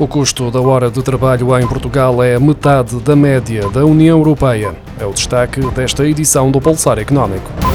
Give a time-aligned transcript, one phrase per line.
[0.00, 4.74] O custo da hora de trabalho em Portugal é metade da média da União Europeia.
[4.98, 7.69] É o destaque desta edição do Pulsar Económico.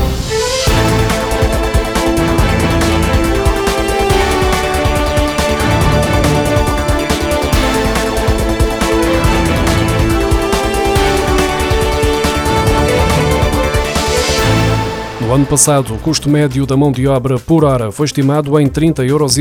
[15.25, 18.67] No ano passado, o custo médio da mão de obra por hora foi estimado em
[18.67, 19.35] 30,5 euros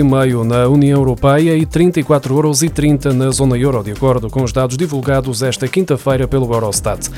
[0.46, 5.42] na União Europeia e 34,30 euros na zona euro, de acordo com os dados divulgados
[5.42, 7.10] esta quinta-feira pelo Eurostat.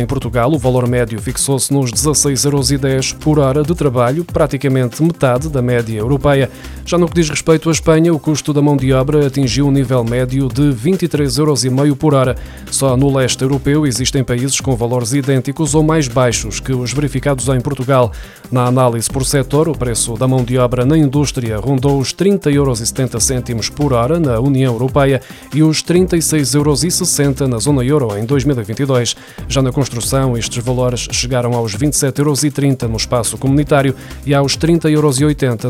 [0.00, 5.50] Em Portugal, o valor médio fixou-se nos 16,10 euros por hora de trabalho, praticamente metade
[5.50, 6.50] da média europeia.
[6.86, 9.70] Já no que diz respeito à Espanha, o custo da mão de obra atingiu um
[9.70, 12.36] nível médio de 23,5 euros por hora.
[12.70, 17.48] Só no leste europeu existem países com valores idênticos ou mais baixos que os verificados
[17.48, 18.14] em Portugal.
[18.50, 23.50] Na análise por setor, o preço da mão de obra na indústria rondou os 30,70
[23.50, 25.20] euros por hora na União Europeia
[25.52, 29.16] e os 36,60 euros na zona euro em 2022.
[29.48, 34.90] Já na construção, estes valores chegaram aos 27,30 euros no espaço comunitário e aos 30,80
[34.90, 35.18] euros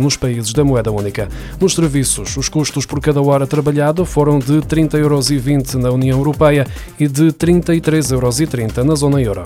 [0.03, 1.29] nos países da moeda única.
[1.61, 6.67] Nos serviços, os custos por cada hora trabalhada foram de 30,20 euros na União Europeia
[6.98, 9.45] e de 33,30 euros na zona euro.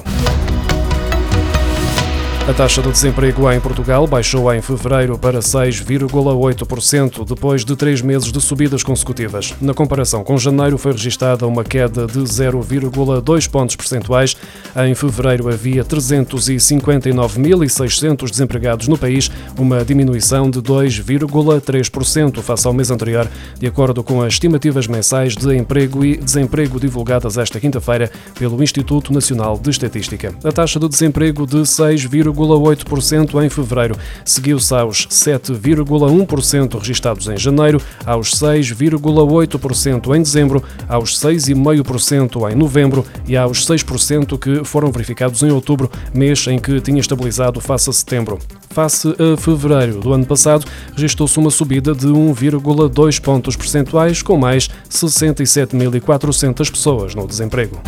[2.49, 8.33] A taxa de desemprego em Portugal baixou em fevereiro para 6,8%, depois de três meses
[8.33, 9.55] de subidas consecutivas.
[9.61, 14.35] Na comparação com janeiro, foi registada uma queda de 0,2 pontos percentuais.
[14.75, 23.29] Em fevereiro havia 359.600 desempregados no país, uma diminuição de 2,3% face ao mês anterior,
[23.61, 29.13] de acordo com as estimativas mensais de emprego e desemprego divulgadas esta quinta-feira pelo Instituto
[29.13, 30.35] Nacional de Estatística.
[30.43, 32.07] A taxa de desemprego de 6,
[32.39, 33.97] 7,8% em fevereiro.
[34.25, 43.37] Seguiu-se aos 7,1% registados em janeiro, aos 6,8% em dezembro, aos 6,5% em novembro e
[43.37, 48.39] aos 6% que foram verificados em outubro, mês em que tinha estabilizado face a setembro.
[48.71, 54.69] Face a fevereiro do ano passado, registrou-se uma subida de 1,2 pontos percentuais, com mais
[54.89, 57.81] 67.400 pessoas no desemprego.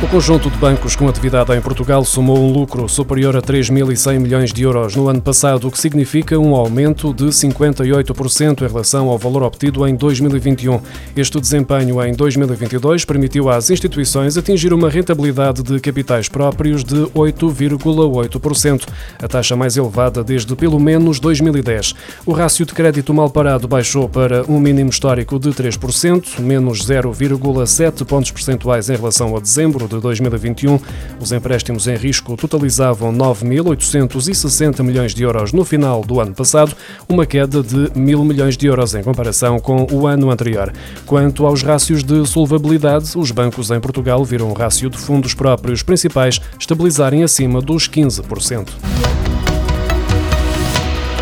[0.00, 4.52] O conjunto de bancos com atividade em Portugal somou um lucro superior a 3.100 milhões
[4.52, 9.18] de euros no ano passado, o que significa um aumento de 58% em relação ao
[9.18, 10.80] valor obtido em 2021.
[11.16, 18.86] Este desempenho em 2022 permitiu às instituições atingir uma rentabilidade de capitais próprios de 8,8%,
[19.20, 21.96] a taxa mais elevada desde pelo menos 2010.
[22.24, 28.04] O rácio de crédito mal parado baixou para um mínimo histórico de 3%, menos 0,7
[28.04, 30.78] pontos percentuais em relação a dezembro de 2021,
[31.20, 36.76] os empréstimos em risco totalizavam 9.860 milhões de euros no final do ano passado,
[37.08, 40.72] uma queda de 1.000 milhões de euros em comparação com o ano anterior.
[41.06, 45.82] Quanto aos rácios de solvabilidade, os bancos em Portugal viram o rácio de fundos próprios
[45.82, 49.27] principais estabilizarem acima dos 15%.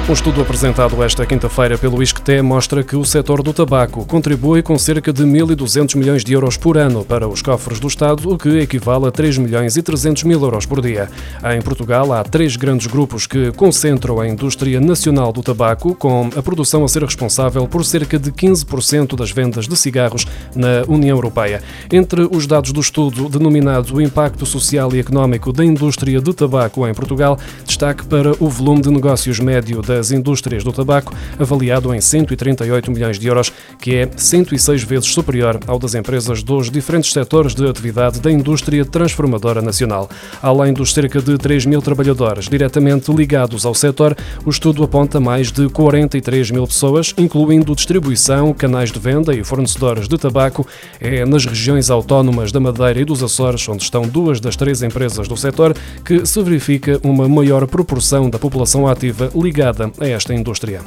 [0.09, 4.78] Um estudo apresentado esta quinta-feira pelo ISCTE mostra que o setor do tabaco contribui com
[4.78, 8.61] cerca de 1.200 milhões de euros por ano para os cofres do Estado, o que
[8.61, 11.09] equivale a 3 milhões e 300 mil euros por dia.
[11.53, 16.41] Em Portugal, há três grandes grupos que concentram a indústria nacional do tabaco, com a
[16.41, 20.25] produção a ser responsável por cerca de 15% das vendas de cigarros
[20.55, 21.61] na União Europeia.
[21.93, 26.87] Entre os dados do estudo denominado o Impacto Social e Económico da Indústria de Tabaco
[26.87, 31.95] em Portugal, destaque para o volume de negócios médio da das indústrias do tabaco, avaliado
[31.95, 37.12] em 138 milhões de euros, que é 106 vezes superior ao das empresas dos diferentes
[37.12, 40.09] setores de atividade da indústria transformadora nacional.
[40.43, 44.15] Além dos cerca de 3 mil trabalhadores diretamente ligados ao setor,
[44.45, 50.09] o estudo aponta mais de 43 mil pessoas, incluindo distribuição, canais de venda e fornecedores
[50.09, 50.67] de tabaco.
[51.01, 55.27] É nas regiões autónomas da Madeira e dos Açores, onde estão duas das três empresas
[55.27, 55.75] do setor,
[56.05, 60.82] que se verifica uma maior proporção da população ativa ligada a esta indústria.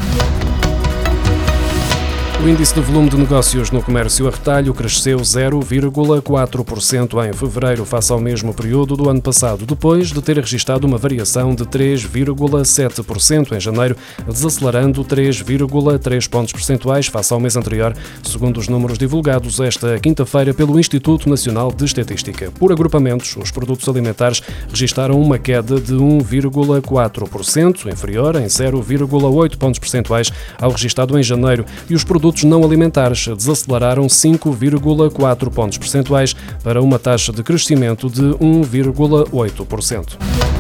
[2.42, 8.14] O índice de volume de negócios no comércio a retalho cresceu 0,4% em fevereiro face
[8.14, 13.60] ao mesmo período do ano passado, depois de ter registrado uma variação de 3,7% em
[13.60, 17.94] janeiro, desacelerando 3,3 pontos percentuais face ao mês anterior,
[18.24, 22.50] segundo os números divulgados esta quinta-feira pelo Instituto Nacional de Estatística.
[22.52, 30.32] Por agrupamentos, os produtos alimentares registaram uma queda de 1,4%, inferior em 0,8 pontos percentuais
[30.58, 36.82] ao registado em janeiro, e os produtos produtos não alimentares desaceleraram 5,4 pontos percentuais para
[36.82, 40.59] uma taxa de crescimento de 1,8%.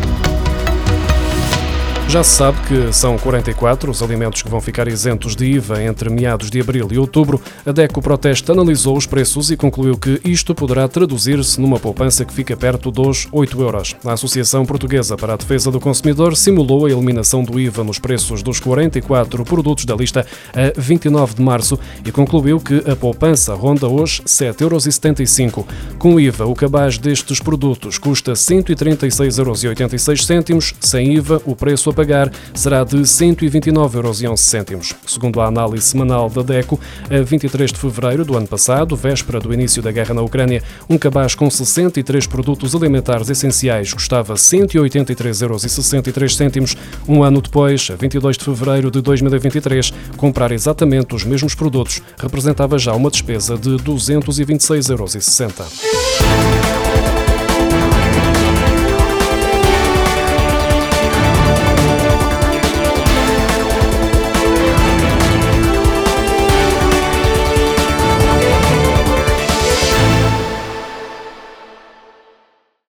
[2.09, 6.09] Já se sabe que são 44 os alimentos que vão ficar isentos de IVA entre
[6.09, 7.39] meados de abril e outubro.
[7.63, 12.33] A DECO Proteste analisou os preços e concluiu que isto poderá traduzir-se numa poupança que
[12.33, 13.95] fica perto dos 8 euros.
[14.03, 18.41] A Associação Portuguesa para a Defesa do Consumidor simulou a eliminação do IVA nos preços
[18.41, 23.87] dos 44 produtos da lista a 29 de março e concluiu que a poupança ronda
[23.87, 25.65] hoje 7,75 euros.
[25.99, 30.73] Com IVA, o cabaz destes produtos custa 136,86 euros.
[30.79, 34.95] Sem IVA, o preço pagar será de 129,11 euros.
[35.05, 36.79] Segundo a análise semanal da DECO,
[37.09, 40.97] a 23 de fevereiro do ano passado, véspera do início da guerra na Ucrânia, um
[40.97, 46.77] cabaz com 63 produtos alimentares essenciais custava 183,63 euros.
[47.05, 52.77] Um ano depois, a 22 de fevereiro de 2023, comprar exatamente os mesmos produtos representava
[52.79, 56.68] já uma despesa de 226,60 euros.